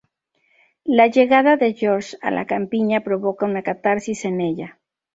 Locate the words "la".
0.93-1.05, 2.31-2.47